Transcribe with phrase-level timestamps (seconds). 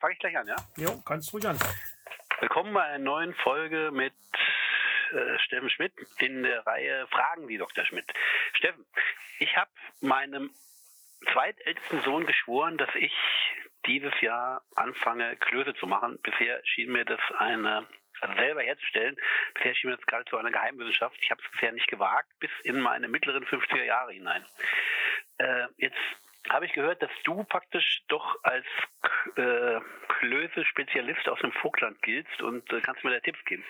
[0.00, 0.56] Fange ich gleich an, ja?
[0.76, 1.56] Jo, kannst du ruhig an.
[2.40, 4.12] Willkommen bei einer neuen Folge mit
[5.12, 7.84] äh, Steffen Schmidt in der Reihe Fragen die Dr.
[7.84, 8.04] Schmidt.
[8.54, 8.84] Steffen,
[9.38, 9.70] ich habe
[10.00, 10.50] meinem
[11.32, 13.12] zweitältesten Sohn geschworen, dass ich
[13.86, 16.18] dieses Jahr anfange, Klöße zu machen.
[16.24, 17.86] Bisher schien mir das eine,
[18.20, 19.16] also selber herzustellen,
[19.54, 21.16] bisher schien mir das gerade zu einer Geheimwissenschaft.
[21.20, 24.44] Ich habe es bisher nicht gewagt, bis in meine mittleren 50er Jahre hinein.
[25.38, 26.00] Äh, jetzt
[26.50, 28.66] habe ich gehört, dass du praktisch doch als
[29.36, 29.80] äh,
[30.20, 33.64] Klöße-Spezialist aus dem Vogtland giltst und äh, kannst mir da Tipps geben.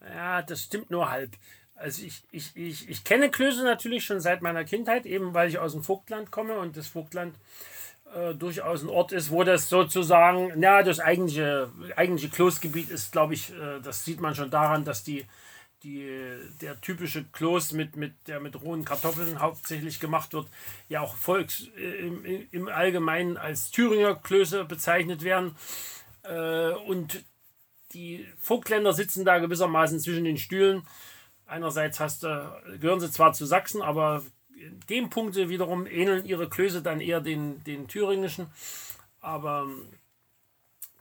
[0.00, 1.30] Ja, das stimmt nur halb.
[1.74, 5.58] Also ich, ich, ich, ich kenne Klöße natürlich schon seit meiner Kindheit, eben weil ich
[5.58, 7.36] aus dem Vogtland komme und das Vogtland
[8.14, 13.34] äh, durchaus ein Ort ist, wo das sozusagen, ja, das eigentliche, eigentliche Kloßgebiet ist, glaube
[13.34, 15.24] ich, äh, das sieht man schon daran, dass die,
[15.82, 20.48] die, der typische Kloß, mit, mit, der mit rohen Kartoffeln hauptsächlich gemacht wird,
[20.88, 25.56] ja auch volks, äh, im, im Allgemeinen als Thüringer Klöße bezeichnet werden.
[26.22, 27.24] Äh, und
[27.92, 30.82] die Vogtländer sitzen da gewissermaßen zwischen den Stühlen.
[31.46, 34.22] Einerseits hast du, gehören sie zwar zu Sachsen, aber
[34.56, 38.46] in dem Punkt wiederum ähneln ihre Klöße dann eher den, den thüringischen.
[39.20, 39.68] Aber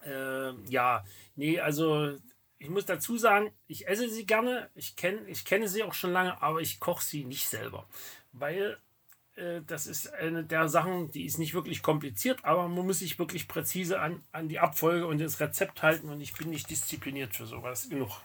[0.06, 2.18] äh, ja, nee, also
[2.62, 6.12] ich muss dazu sagen, ich esse sie gerne, ich, kenn, ich kenne sie auch schon
[6.12, 7.88] lange, aber ich koche sie nicht selber.
[8.34, 8.78] Weil
[9.36, 13.18] äh, das ist eine der Sachen, die ist nicht wirklich kompliziert, aber man muss sich
[13.18, 17.36] wirklich präzise an, an die Abfolge und das Rezept halten und ich bin nicht diszipliniert
[17.36, 18.22] für sowas genug.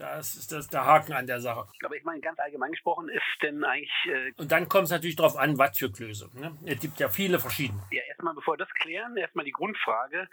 [0.00, 1.68] Das ist das der Haken an der Sache.
[1.84, 3.92] Aber ich meine, ganz allgemein gesprochen ist denn eigentlich.
[4.06, 6.30] Äh und dann kommt es natürlich darauf an, was für Klöße.
[6.32, 6.56] Ne?
[6.64, 7.82] Es gibt ja viele verschiedene.
[7.90, 10.26] Ja, erstmal, bevor wir das klären, erstmal die Grundfrage.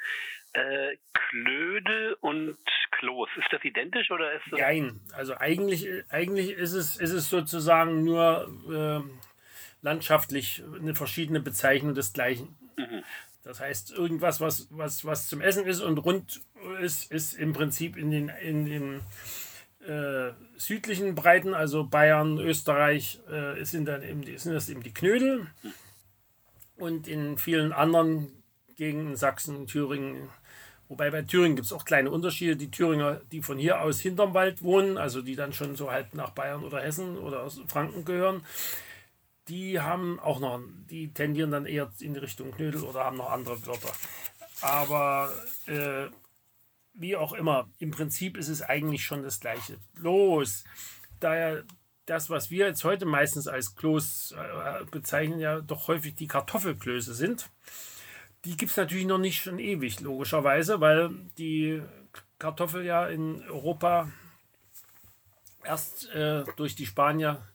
[0.53, 2.57] Äh, Klöde und
[2.91, 4.59] Kloß, ist das identisch oder ist das.
[4.61, 9.01] Nein, also eigentlich, eigentlich ist, es, ist es sozusagen nur äh,
[9.81, 12.57] landschaftlich eine verschiedene Bezeichnung des Gleichen.
[12.77, 13.03] Mhm.
[13.43, 16.39] Das heißt, irgendwas, was, was, was zum Essen ist und rund
[16.79, 19.01] ist, ist im Prinzip in den, in den
[19.87, 25.47] äh, südlichen Breiten, also Bayern, Österreich, äh, sind dann eben sind das eben die Knödel.
[26.75, 28.43] Und in vielen anderen
[28.75, 30.29] Gegenden, Sachsen, Thüringen,
[30.89, 32.55] wobei bei Thüringen gibt es auch kleine Unterschiede.
[32.55, 36.13] Die Thüringer, die von hier aus hinterm Wald wohnen, also die dann schon so halb
[36.13, 38.43] nach Bayern oder Hessen oder aus Franken gehören,
[39.47, 43.31] die haben auch noch, die tendieren dann eher in die Richtung Knödel oder haben noch
[43.31, 43.93] andere Wörter.
[44.61, 45.31] Aber
[45.67, 46.07] äh,
[46.97, 49.77] wie auch immer, im Prinzip ist es eigentlich schon das Gleiche.
[49.95, 50.63] Bloß,
[51.19, 51.61] da ja
[52.05, 57.13] das, was wir jetzt heute meistens als Kloß äh, bezeichnen, ja doch häufig die Kartoffelklöße
[57.13, 57.49] sind,
[58.45, 61.81] die gibt es natürlich noch nicht schon ewig, logischerweise, weil die
[62.39, 64.09] Kartoffel ja in Europa
[65.63, 67.45] erst äh, durch die Spanier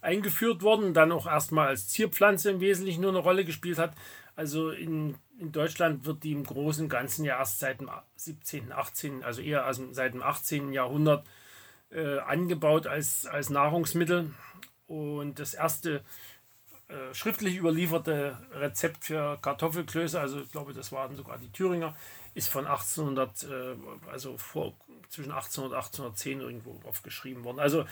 [0.00, 3.94] eingeführt worden, dann auch erstmal als Zierpflanze im Wesentlichen nur eine Rolle gespielt hat.
[4.36, 8.72] Also in, in Deutschland wird die im Großen und Ganzen ja erst seit dem 17.,
[8.72, 10.72] 18., also eher seit dem 18.
[10.72, 11.26] Jahrhundert
[11.90, 14.34] äh, angebaut als, als Nahrungsmittel.
[14.86, 16.02] Und das erste
[16.88, 21.94] äh, schriftlich überlieferte Rezept für Kartoffelklöße, also ich glaube, das waren sogar die Thüringer,
[22.34, 23.76] ist von 1800, äh,
[24.10, 24.74] also vor,
[25.08, 27.60] zwischen 1800 und 1810 irgendwo aufgeschrieben worden.
[27.60, 27.84] Also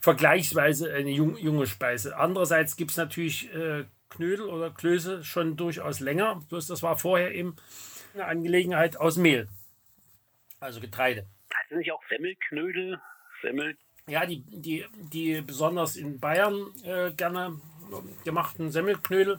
[0.00, 2.16] vergleichsweise eine jung, junge Speise.
[2.16, 6.40] Andererseits gibt es natürlich äh, Knödel oder Klöße schon durchaus länger.
[6.48, 7.56] Bloß das war vorher eben
[8.14, 9.48] eine Angelegenheit aus Mehl.
[10.58, 11.26] Also Getreide.
[11.54, 13.00] Heißt nicht auch Semmelknödel?
[13.42, 13.76] Semmel?
[14.06, 17.60] Ja, die, die, die besonders in Bayern äh, gerne
[18.24, 19.38] gemachten Semmelknödel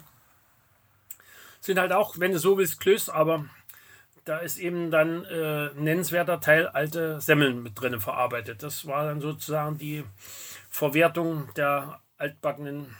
[1.59, 3.45] sind halt auch, wenn du so willst, Klöße, aber
[4.25, 8.63] da ist eben dann äh, ein nennenswerter Teil alte Semmeln mit drin verarbeitet.
[8.63, 10.03] Das war dann sozusagen die
[10.69, 12.95] Verwertung der altbackenen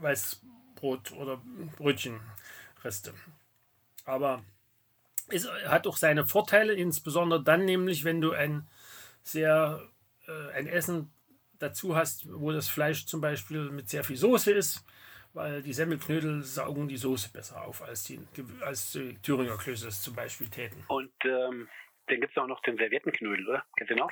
[0.00, 0.40] Weiß,
[0.80, 1.40] Brot oder
[1.76, 3.14] Brötchenreste.
[4.04, 4.42] Aber
[5.28, 8.66] es hat auch seine Vorteile, insbesondere dann nämlich, wenn du ein
[9.22, 9.82] sehr
[10.26, 11.12] äh, ein Essen
[11.58, 14.84] dazu hast, wo das Fleisch zum Beispiel mit sehr viel Soße ist,
[15.34, 18.18] weil die Semmelknödel saugen die Soße besser auf, als die,
[18.62, 20.82] als die Thüringer Klöße es zum Beispiel täten.
[20.88, 21.68] Und ähm,
[22.06, 23.64] dann gibt es auch noch den Serviettenknödel, oder?
[23.76, 24.10] Kennst du noch?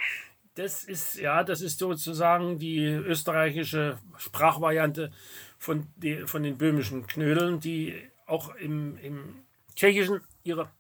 [0.54, 5.12] Das ist, ja, das ist sozusagen die österreichische Sprachvariante
[5.58, 9.42] von, die, von den böhmischen Knödeln, die auch im, im
[9.74, 10.70] Tschechischen ihre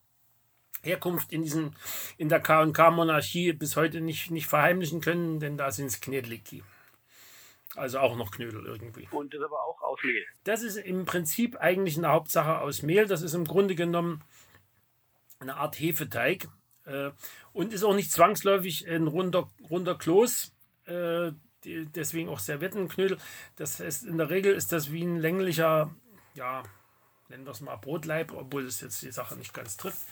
[0.82, 1.74] Herkunft in, diesen,
[2.16, 6.62] in der K&K-Monarchie bis heute nicht, nicht verheimlichen können, denn da sind es Knedliki.
[7.74, 9.08] Also auch noch Knödel irgendwie.
[9.10, 10.24] Und das aber auch aus Mehl.
[10.44, 13.06] Das ist im Prinzip eigentlich eine Hauptsache aus Mehl.
[13.06, 14.22] Das ist im Grunde genommen
[15.38, 16.48] eine Art Hefeteig.
[16.86, 17.10] Äh,
[17.52, 20.52] und ist auch nicht zwangsläufig ein runder, runder Kloß.
[20.86, 21.32] Äh,
[21.64, 23.18] deswegen auch Serviettenknödel.
[23.56, 25.90] Das heißt, in der Regel ist das wie ein länglicher,
[26.34, 26.62] ja,
[27.28, 30.06] nennen wir es mal Brotleib, obwohl es jetzt die Sache nicht ganz trifft,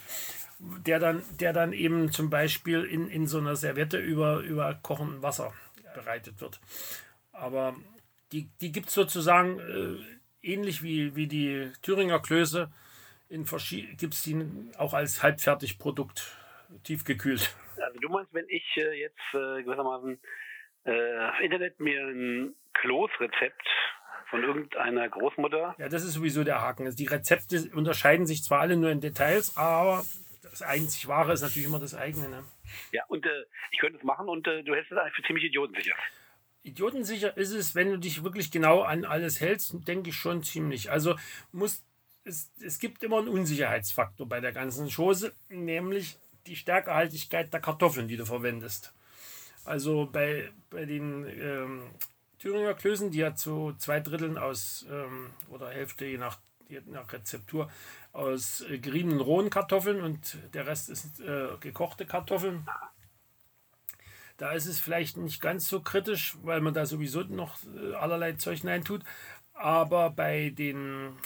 [0.59, 5.23] der dann, der dann eben zum Beispiel in, in so einer Serviette über, über kochendem
[5.23, 5.53] Wasser
[5.95, 6.61] bereitet wird.
[7.33, 7.77] Aber
[8.33, 9.97] die, die gibt es sozusagen äh,
[10.43, 12.71] ähnlich wie, wie die Thüringer Klöße,
[13.29, 16.37] gibt es die auch als Halbfertigprodukt
[16.85, 17.55] tiefgekühlt.
[17.83, 20.19] Also du meinst, wenn ich äh, jetzt äh, gewissermaßen
[20.87, 23.67] äh, Internet mir ein Kloßrezept
[24.31, 25.75] von irgendeiner Großmutter.
[25.79, 26.85] Ja, das ist sowieso der Haken.
[26.85, 30.05] Also die Rezepte unterscheiden sich zwar alle nur in Details, aber
[30.43, 32.29] das einzig Wahre ist natürlich immer das eigene.
[32.29, 32.45] Ne?
[32.93, 35.45] Ja, und äh, ich könnte es machen und äh, du hältst es eigentlich für ziemlich
[35.45, 35.95] idiotensicher.
[36.63, 40.91] Idiotensicher ist es, wenn du dich wirklich genau an alles hältst, denke ich schon ziemlich.
[40.91, 41.15] Also
[41.53, 41.85] muss
[42.25, 48.09] es, es gibt immer einen Unsicherheitsfaktor bei der ganzen Chose, nämlich die Stärkehaltigkeit der Kartoffeln,
[48.09, 48.93] die du verwendest.
[49.67, 51.83] Also bei, bei den ähm,
[52.39, 57.13] Thüringer Klößen, die ja zu zwei Dritteln aus ähm, oder Hälfte je nach, je nach
[57.13, 57.71] Rezeptur
[58.13, 62.65] aus äh, geriebenen rohen Kartoffeln und der Rest ist äh, gekochte Kartoffeln.
[64.37, 68.35] Da ist es vielleicht nicht ganz so kritisch, weil man da sowieso noch äh, allerlei
[68.35, 69.03] Zeug tut.
[69.55, 71.17] Aber bei den,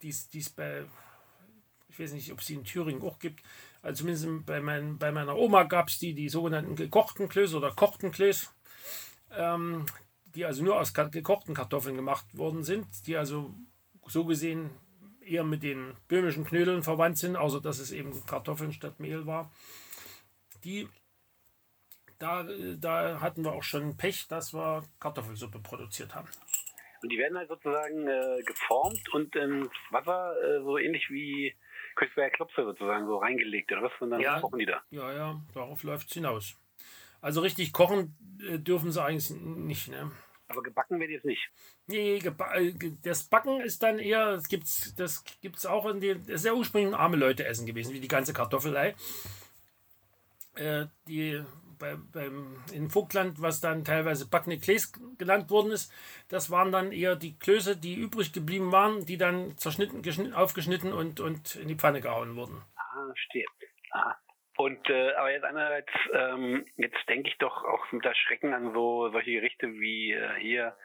[0.00, 0.84] die es bei,
[1.88, 3.42] ich weiß nicht, ob es die in Thüringen auch gibt,
[3.84, 7.70] also zumindest bei, mein, bei meiner Oma gab es die, die sogenannten gekochten Klöße oder
[7.70, 8.48] kochten Klöße,
[9.36, 9.84] ähm,
[10.34, 13.54] die also nur aus gekochten Kartoffeln gemacht worden sind, die also
[14.06, 14.70] so gesehen
[15.20, 19.52] eher mit den böhmischen Knödeln verwandt sind, außer dass es eben Kartoffeln statt Mehl war.
[20.64, 20.88] Die,
[22.18, 22.46] da,
[22.78, 26.28] da hatten wir auch schon Pech, dass wir Kartoffelsuppe produziert haben.
[27.02, 31.54] Und die werden halt sozusagen äh, geformt und ins Wasser äh, so ähnlich wie
[31.94, 33.92] Köchsberger Klopse sozusagen so reingelegt oder was?
[34.00, 34.82] Und dann ja, kochen die da.
[34.90, 36.56] Ja, ja, darauf läuft es hinaus.
[37.20, 39.88] Also richtig kochen äh, dürfen sie eigentlich nicht.
[39.88, 40.10] Ne?
[40.48, 41.50] Aber gebacken wird jetzt nicht.
[41.86, 46.36] Nee, äh, das Backen ist dann eher, das gibt's, das gibt's auch in den, das
[46.36, 48.94] ist ja ursprünglich arme Leute essen gewesen, wie die ganze Kartoffelei.
[50.54, 51.42] Äh, die
[51.78, 55.92] bei, beim, in Vogtland, was dann teilweise backene Kläs genannt worden ist,
[56.28, 61.20] das waren dann eher die Klöße, die übrig geblieben waren, die dann zerschnitten, aufgeschnitten und,
[61.20, 62.62] und in die Pfanne gehauen wurden.
[62.76, 63.46] Ah, verstehe.
[63.92, 64.14] Ah.
[64.56, 68.72] Und äh, aber jetzt einerseits, ähm, jetzt denke ich doch auch mit der Schrecken an
[68.72, 70.76] so solche Gerichte wie äh, hier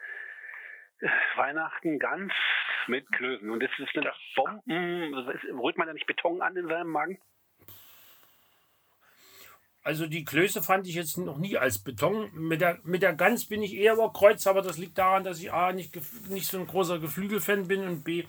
[1.00, 2.32] äh, Weihnachten ganz
[2.88, 3.48] mit Klößen.
[3.48, 5.14] Und das ist eine Bomben.
[5.62, 7.20] Rührt man da nicht Beton an in seinem Magen?
[9.82, 12.30] Also die Klöße fand ich jetzt noch nie als Beton.
[12.34, 15.40] Mit der, mit der Gans bin ich eher über Kreuz, aber das liegt daran, dass
[15.40, 15.98] ich A, nicht,
[16.28, 18.24] nicht so ein großer Geflügelfan bin und B,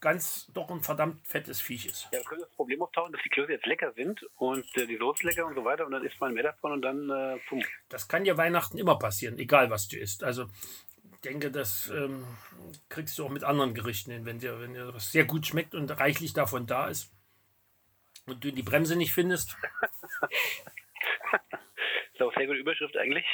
[0.00, 2.08] ganz doch ein verdammt fettes Viech ist.
[2.12, 5.26] Ja, könnte das Problem auftauchen, dass die Klöße jetzt lecker sind und äh, die Soße
[5.26, 7.62] lecker und so weiter und dann isst man mehr davon und dann äh, pum.
[7.88, 10.24] Das kann ja Weihnachten immer passieren, egal was du isst.
[10.24, 10.48] Also
[11.12, 12.26] ich denke, das ähm,
[12.88, 15.74] kriegst du auch mit anderen Gerichten hin, wenn dir, wenn dir was sehr gut schmeckt
[15.74, 17.10] und reichlich davon da ist
[18.26, 19.56] und du die Bremse nicht findest.
[22.12, 23.26] ist auch sehr gute Überschrift eigentlich,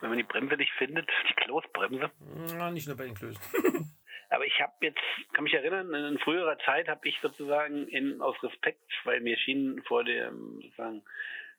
[0.00, 2.10] wenn man die Bremse nicht findet, die Kloßbremse.
[2.56, 3.42] Na, nicht nur bei den Klößen.
[4.30, 5.00] Aber ich habe jetzt,
[5.32, 9.82] kann mich erinnern, in früherer Zeit habe ich sozusagen in, aus Respekt, weil mir schien
[9.86, 11.02] vor den sozusagen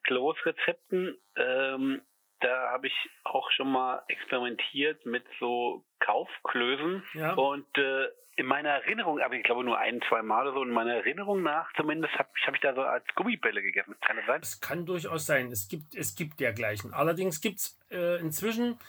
[0.03, 2.01] Kloßrezepten, ähm,
[2.41, 2.93] da habe ich
[3.23, 7.03] auch schon mal experimentiert mit so Kaufklößen.
[7.13, 7.33] Ja.
[7.33, 10.71] Und äh, in meiner Erinnerung, aber ich glaube nur ein, zwei Mal oder so, in
[10.71, 13.95] meiner Erinnerung nach zumindest habe hab ich da so als Gummibälle gegessen.
[14.01, 14.39] Kann das sein?
[14.41, 15.51] Es kann durchaus sein.
[15.51, 16.93] Es gibt, es gibt dergleichen.
[16.93, 18.79] Allerdings gibt es äh, inzwischen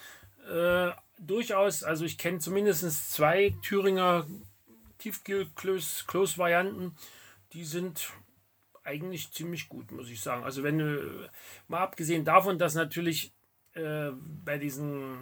[0.49, 4.25] äh, durchaus, also ich kenne zumindest zwei Thüringer
[4.99, 6.95] Tiefkühl-Kloß-Varianten,
[7.53, 8.13] die sind
[8.85, 10.45] eigentlich ziemlich gut, muss ich sagen.
[10.45, 11.29] Also wenn du,
[11.69, 13.33] mal abgesehen davon, dass natürlich
[13.75, 14.11] äh,
[14.45, 15.19] bei diesen,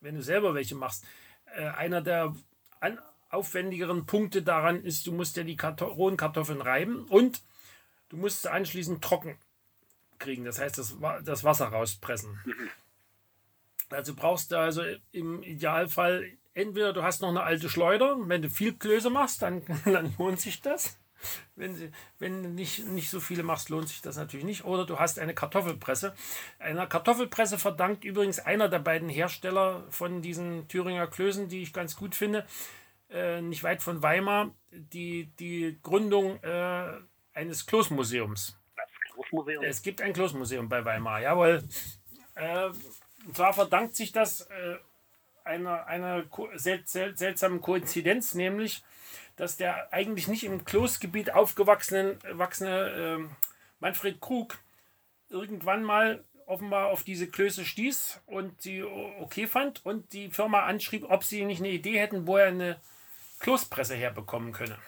[0.00, 1.04] wenn du selber welche machst,
[1.56, 2.34] äh, einer der
[2.80, 2.98] an,
[3.30, 7.42] aufwendigeren Punkte daran ist, du musst ja die Karto rohen Kartoffeln reiben und
[8.08, 9.36] du musst sie anschließend trocken
[10.18, 10.44] kriegen.
[10.44, 12.38] Das heißt, das, das Wasser rauspressen.
[12.44, 12.70] Mhm.
[13.90, 14.82] Also brauchst du also
[15.12, 19.62] im Idealfall entweder du hast noch eine alte Schleuder, wenn du viel Klöße machst, dann,
[19.84, 20.98] dann lohnt sich das.
[21.56, 24.64] Wenn, sie, wenn du nicht, nicht so viele machst, lohnt sich das natürlich nicht.
[24.64, 26.14] Oder du hast eine Kartoffelpresse.
[26.58, 31.96] Einer Kartoffelpresse verdankt übrigens einer der beiden Hersteller von diesen Thüringer Klößen, die ich ganz
[31.96, 32.46] gut finde,
[33.10, 36.92] äh, nicht weit von Weimar, die, die Gründung äh,
[37.32, 38.58] eines Kloßmuseums.
[39.12, 39.64] Kloßmuseum?
[39.64, 41.62] Es gibt ein Kloßmuseum bei Weimar, jawohl.
[42.34, 42.70] Äh,
[43.26, 44.76] und zwar verdankt sich das äh,
[45.44, 48.82] einer, einer sel sel seltsamen Koinzidenz, nämlich
[49.36, 53.18] dass der eigentlich nicht im Kloßgebiet aufgewachsene äh,
[53.80, 54.58] Manfred Krug
[55.28, 61.04] irgendwann mal offenbar auf diese Klöße stieß und sie okay fand und die Firma anschrieb,
[61.08, 62.80] ob sie nicht eine Idee hätten, wo er eine
[63.40, 64.78] Kloßpresse herbekommen könne.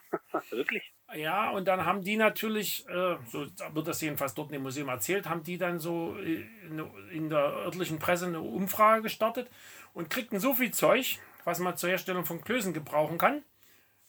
[0.50, 0.92] wirklich?
[1.14, 5.28] Ja, und dann haben die natürlich, äh, so wird das jedenfalls dort im Museum erzählt,
[5.28, 6.80] haben die dann so in,
[7.10, 9.48] in der örtlichen Presse eine Umfrage gestartet
[9.92, 13.42] und kriegten so viel Zeug, was man zur Herstellung von Klößen gebrauchen kann,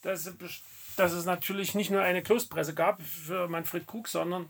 [0.06, 0.32] dass,
[0.98, 4.50] dass es natürlich nicht nur eine Kloßpresse gab für Manfred Krug, sondern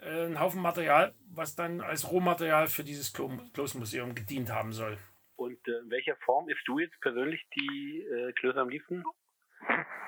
[0.00, 4.96] äh, einen Haufen Material, was dann als Rohmaterial für dieses Kloßmuseum gedient haben soll.
[5.36, 9.04] Und äh, in welcher Form isst du jetzt persönlich die äh, Klöße am liebsten?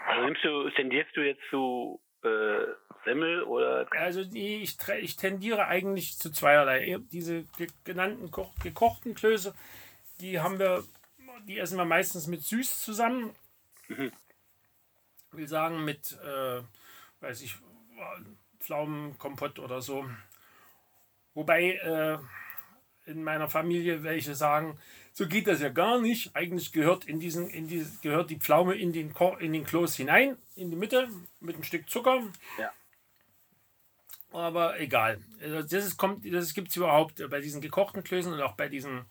[0.07, 2.67] Also nimmst du, tendierst du jetzt zu äh,
[3.05, 3.89] Semmel oder?
[3.93, 6.99] Also die, ich, ich tendiere eigentlich zu zweierlei.
[7.11, 7.45] Diese
[7.85, 8.31] genannten
[8.63, 9.55] gekochten Klöße,
[10.21, 10.85] die haben wir,
[11.49, 13.35] die essen wir meistens mit süß zusammen.
[13.89, 14.13] Mhm.
[15.41, 16.61] Will sagen mit, äh,
[17.21, 17.57] weiß ich,
[18.59, 20.05] Pflaumenkompott oder so.
[21.33, 22.19] Wobei äh,
[23.11, 24.79] in meiner Familie welche sagen,
[25.15, 26.37] so geht das ja gar nicht.
[26.37, 30.37] Eigentlich gehört, in diesen, in die, gehört die Pflaume in den, in den Kloß hinein,
[30.57, 31.09] in die Mitte,
[31.41, 32.23] mit einem Stück Zucker.
[32.59, 32.71] Ja.
[34.33, 35.21] Aber egal.
[35.41, 39.07] Also das, ist, das gibt es überhaupt bei diesen gekochten Klößen und auch bei diesen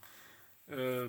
[0.68, 1.08] äh,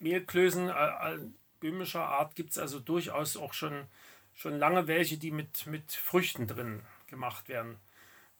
[0.00, 1.18] Mehlklößen äh,
[1.60, 3.86] böhmischer Art gibt es also durchaus auch schon,
[4.34, 7.76] schon lange welche, die mit, mit Früchten drin gemacht werden.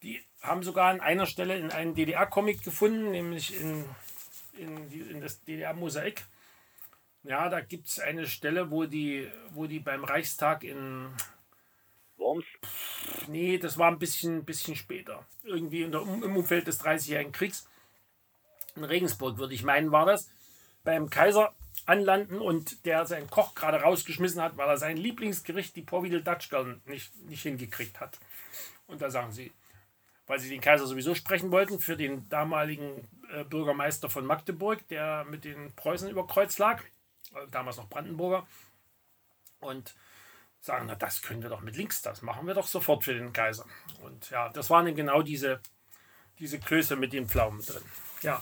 [0.03, 3.85] Die haben sogar an einer Stelle in einem DDR-Comic gefunden, nämlich in,
[4.57, 6.25] in, die, in das DDR-Mosaik.
[7.23, 11.07] Ja, da gibt es eine Stelle, wo die, wo die beim Reichstag in.
[12.17, 12.45] Worms?
[13.27, 15.25] Nee, das war ein bisschen, bisschen später.
[15.43, 17.67] Irgendwie der, im Umfeld des 30-jährigen Kriegs.
[18.75, 20.29] In Regensburg, würde ich meinen, war das.
[20.83, 21.53] Beim Kaiser
[21.91, 26.79] anlanden und der seinen Koch gerade rausgeschmissen hat, weil er sein Lieblingsgericht, die Porvidel Dutchgirl,
[26.85, 28.17] nicht, nicht hingekriegt hat.
[28.87, 29.51] Und da sagen sie,
[30.25, 35.25] weil sie den Kaiser sowieso sprechen wollten, für den damaligen äh, Bürgermeister von Magdeburg, der
[35.25, 36.81] mit den Preußen über Kreuz lag,
[37.35, 38.47] äh, damals noch Brandenburger.
[39.59, 39.93] Und
[40.61, 43.33] sagen, na das können wir doch mit links, das machen wir doch sofort für den
[43.33, 43.65] Kaiser.
[44.03, 45.59] Und ja, das waren eben genau diese,
[46.39, 47.83] diese Klöße mit den Pflaumen drin.
[48.21, 48.41] Ja,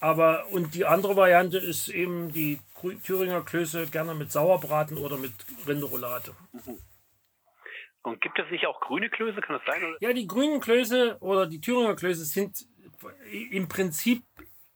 [0.00, 2.60] aber und die andere Variante ist eben die
[3.02, 5.32] Thüringer Klöße gerne mit Sauerbraten oder mit
[5.66, 6.34] Rinderroulade.
[6.52, 6.78] Mhm.
[8.02, 9.40] Und gibt es nicht auch grüne Klöße?
[9.40, 9.96] Kann das sein?
[10.00, 12.66] Ja, die grünen Klöße oder die Thüringer Klöße sind
[13.50, 14.22] im Prinzip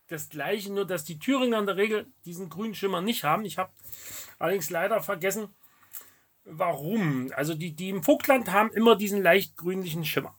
[0.09, 3.45] das gleiche, nur dass die Thüringer in der Regel diesen grünen Schimmer nicht haben.
[3.45, 3.73] Ich habe
[4.39, 5.55] allerdings leider vergessen,
[6.45, 7.33] warum.
[7.35, 10.35] Also die, die im Vogtland haben immer diesen leicht grünlichen Schimmer.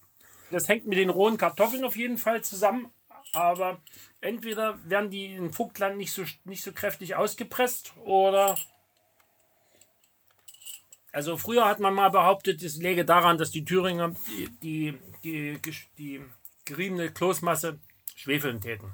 [0.52, 2.92] Das hängt mit den rohen Kartoffeln auf jeden Fall zusammen,
[3.34, 3.82] aber
[4.22, 8.58] entweder werden die im Vogtland nicht so, nicht so kräftig ausgepresst oder
[11.12, 15.60] also früher hat man mal behauptet, es läge daran, dass die Thüringer die, die, die,
[15.98, 16.25] die
[16.66, 17.80] geriebene Kloßmasse
[18.16, 18.92] schwefeln täten.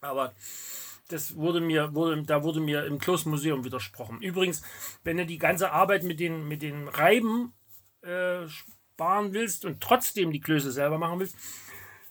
[0.00, 0.34] Aber
[1.08, 4.20] das wurde mir, wurde, da wurde mir im Kloßmuseum widersprochen.
[4.20, 4.62] Übrigens,
[5.04, 7.52] wenn du die ganze Arbeit mit den, mit den Reiben
[8.02, 11.36] äh, sparen willst und trotzdem die Klöße selber machen willst,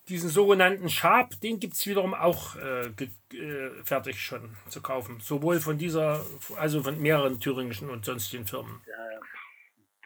[0.09, 2.87] diesen sogenannten Schab, den gibt es wiederum auch äh,
[3.35, 5.19] äh, fertig schon zu kaufen.
[5.19, 8.81] Sowohl von dieser, also von mehreren thüringischen und sonstigen Firmen.
[8.87, 9.19] Ja,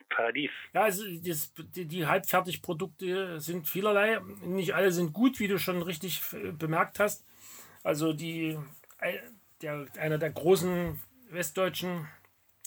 [0.10, 0.52] Paradies.
[0.74, 4.20] Ja, also das, die, die Halbfertigprodukte sind vielerlei.
[4.44, 6.22] Nicht alle sind gut, wie du schon richtig
[6.58, 7.24] bemerkt hast.
[7.84, 8.58] Also die,
[9.62, 12.08] der, einer der großen westdeutschen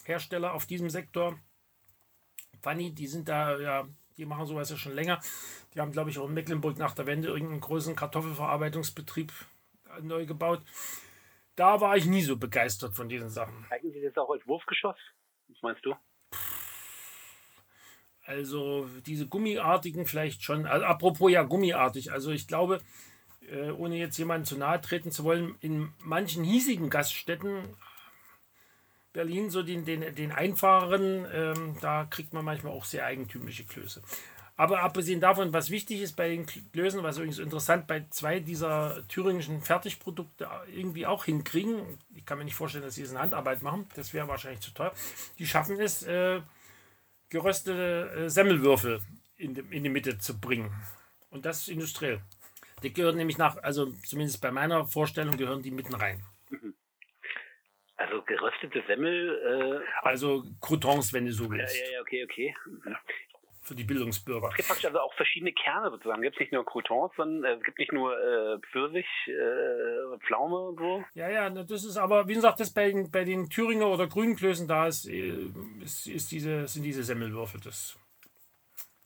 [0.04, 1.38] Hersteller auf diesem Sektor,
[2.62, 5.20] Fanny, die sind da ja die machen sowas ja schon länger.
[5.74, 9.32] Die haben, glaube ich, auch in Mecklenburg nach der Wende irgendeinen großen Kartoffelverarbeitungsbetrieb
[10.02, 10.62] neu gebaut.
[11.56, 13.66] Da war ich nie so begeistert von diesen Sachen.
[13.70, 14.96] Eigentlich ist das auch als Wurfgeschoss.
[15.48, 15.94] Was meinst du?
[18.26, 20.66] Also diese gummiartigen vielleicht schon.
[20.66, 22.10] Also, apropos ja gummiartig.
[22.10, 22.80] Also ich glaube,
[23.50, 27.76] äh, ohne jetzt jemanden zu nahe treten zu wollen, in manchen hiesigen Gaststätten
[29.14, 34.02] Berlin, so den, den, den einfacheren, ähm, da kriegt man manchmal auch sehr eigentümliche Klöße.
[34.56, 39.06] Aber abgesehen davon, was wichtig ist bei den Klößen, was übrigens interessant bei zwei dieser
[39.08, 41.80] thüringischen Fertigprodukte irgendwie auch hinkriegen,
[42.14, 44.72] ich kann mir nicht vorstellen, dass sie es in Handarbeit machen, das wäre wahrscheinlich zu
[44.72, 44.92] teuer,
[45.38, 46.40] die schaffen es, äh,
[47.30, 49.00] geröstete äh, Semmelwürfel
[49.36, 50.72] in, de, in die Mitte zu bringen.
[51.30, 52.20] Und das industriell.
[52.84, 56.22] Die gehören nämlich nach, also zumindest bei meiner Vorstellung, gehören die mitten rein.
[58.14, 59.82] Also geröstete Semmel.
[59.82, 61.76] Äh, also Croutons, wenn du so willst.
[61.80, 62.54] Ja, ja, okay, okay.
[63.62, 64.48] Für die Bildungsbürger.
[64.50, 66.22] Es gibt praktisch also auch verschiedene Kerne sozusagen.
[66.22, 70.58] Es gibt nicht nur Croutons, sondern äh, es gibt nicht nur äh, Pfirsich, äh, Pflaume
[70.58, 71.04] und so.
[71.14, 74.68] Ja, ja, das ist aber, wie gesagt, das bei den, bei den Thüringer oder Grünklößen
[74.68, 75.48] da ist, äh,
[75.82, 77.98] ist, ist diese, sind diese Semmelwürfel das,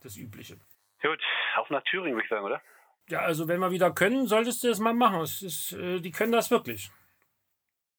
[0.02, 0.56] das Übliche.
[1.00, 1.22] Gut,
[1.56, 2.60] auf nach Thüringen würde ich sagen, oder?
[3.08, 5.20] Ja, also wenn wir wieder können, solltest du das mal machen.
[5.22, 6.90] Es ist, äh, die können das wirklich.